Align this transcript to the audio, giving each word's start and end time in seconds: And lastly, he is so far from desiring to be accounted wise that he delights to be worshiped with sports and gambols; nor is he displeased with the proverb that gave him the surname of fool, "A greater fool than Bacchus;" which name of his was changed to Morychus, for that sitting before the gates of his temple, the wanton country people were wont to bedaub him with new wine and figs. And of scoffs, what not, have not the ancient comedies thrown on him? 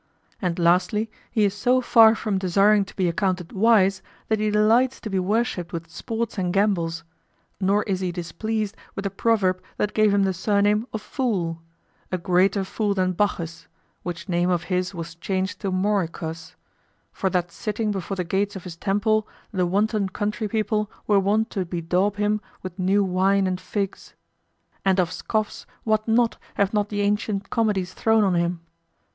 And 0.41 0.57
lastly, 0.57 1.11
he 1.29 1.45
is 1.45 1.53
so 1.53 1.79
far 1.79 2.15
from 2.15 2.39
desiring 2.39 2.85
to 2.85 2.95
be 2.95 3.07
accounted 3.07 3.51
wise 3.51 4.01
that 4.29 4.39
he 4.39 4.49
delights 4.49 4.99
to 5.01 5.11
be 5.11 5.19
worshiped 5.19 5.71
with 5.71 5.91
sports 5.91 6.39
and 6.39 6.51
gambols; 6.51 7.03
nor 7.59 7.83
is 7.83 7.99
he 7.99 8.11
displeased 8.11 8.75
with 8.95 9.03
the 9.03 9.11
proverb 9.11 9.61
that 9.77 9.93
gave 9.93 10.11
him 10.11 10.23
the 10.23 10.33
surname 10.33 10.87
of 10.91 11.03
fool, 11.03 11.61
"A 12.11 12.17
greater 12.17 12.63
fool 12.63 12.95
than 12.95 13.11
Bacchus;" 13.13 13.67
which 14.01 14.27
name 14.27 14.49
of 14.49 14.63
his 14.73 14.95
was 14.95 15.13
changed 15.13 15.61
to 15.61 15.69
Morychus, 15.69 16.55
for 17.13 17.29
that 17.29 17.51
sitting 17.51 17.91
before 17.91 18.17
the 18.17 18.23
gates 18.23 18.55
of 18.55 18.63
his 18.63 18.75
temple, 18.77 19.27
the 19.51 19.67
wanton 19.67 20.09
country 20.09 20.47
people 20.47 20.89
were 21.05 21.19
wont 21.19 21.51
to 21.51 21.63
bedaub 21.63 22.15
him 22.15 22.41
with 22.63 22.79
new 22.79 23.03
wine 23.03 23.45
and 23.45 23.61
figs. 23.61 24.15
And 24.83 24.99
of 24.99 25.11
scoffs, 25.11 25.67
what 25.83 26.07
not, 26.07 26.39
have 26.55 26.73
not 26.73 26.89
the 26.89 27.01
ancient 27.01 27.51
comedies 27.51 27.93
thrown 27.93 28.23
on 28.23 28.33
him? 28.33 28.61